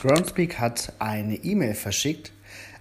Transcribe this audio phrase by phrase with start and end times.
[0.00, 2.32] Groundspeak hat eine E-Mail verschickt,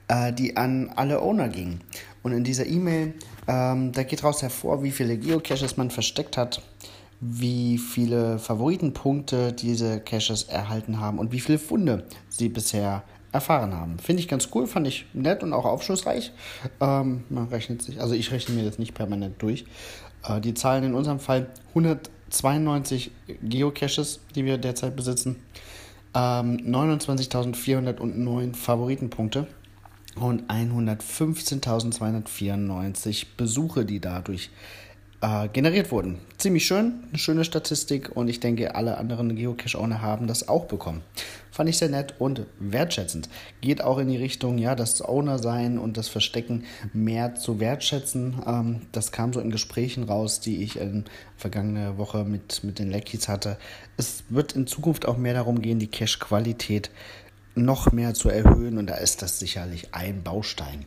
[0.07, 1.81] äh, die an alle Owner ging.
[2.23, 3.13] Und in dieser E-Mail,
[3.45, 6.61] ähm, da geht raus hervor, wie viele Geocaches man versteckt hat,
[7.19, 13.99] wie viele Favoritenpunkte diese Caches erhalten haben und wie viele Funde sie bisher erfahren haben.
[13.99, 16.31] Finde ich ganz cool, fand ich nett und auch aufschlussreich.
[16.79, 19.65] Ähm, man rechnet sich, also ich rechne mir das nicht permanent durch.
[20.25, 23.11] Äh, die Zahlen in unserem Fall 192
[23.43, 25.35] Geocaches, die wir derzeit besitzen
[26.15, 29.45] ähm, 29.409 Favoritenpunkte
[30.15, 34.49] und 115.294 Besuche, die dadurch
[35.21, 36.19] äh, generiert wurden.
[36.37, 41.01] Ziemlich schön, eine schöne Statistik und ich denke, alle anderen Geocache-Owner haben das auch bekommen.
[41.51, 43.27] Fand ich sehr nett und wertschätzend.
[43.59, 46.63] Geht auch in die Richtung, ja, das Owner-Sein und das Verstecken
[46.93, 48.41] mehr zu wertschätzen.
[48.47, 51.05] Ähm, das kam so in Gesprächen raus, die ich in
[51.35, 53.57] vergangene Woche mit, mit den Leckies hatte.
[53.97, 56.91] Es wird in Zukunft auch mehr darum gehen, die Cache-Qualität
[57.55, 60.85] noch mehr zu erhöhen und da ist das sicherlich ein Baustein.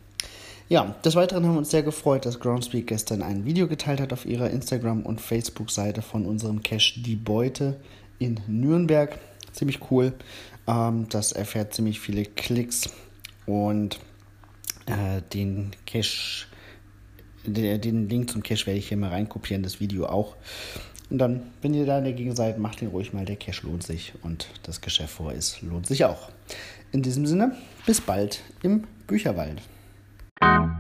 [0.68, 4.12] Ja, des Weiteren haben wir uns sehr gefreut, dass Groundspeak gestern ein Video geteilt hat
[4.12, 7.80] auf ihrer Instagram- und Facebook-Seite von unserem Cache Die Beute
[8.18, 9.18] in Nürnberg.
[9.52, 10.14] Ziemlich cool.
[10.66, 12.90] Ähm, das erfährt ziemlich viele Klicks
[13.44, 13.98] und
[14.86, 16.46] äh, den Cache,
[17.44, 20.36] den Link zum Cache werde ich hier mal reinkopieren, das Video auch.
[21.10, 23.26] Und dann, wenn ihr da dagegen seid, macht ihn ruhig mal.
[23.26, 26.30] Der Cash lohnt sich und das Geschäft vor ist, lohnt sich auch.
[26.90, 27.54] In diesem Sinne,
[27.84, 29.60] bis bald im Bücherwald.
[30.42, 30.71] Thank you.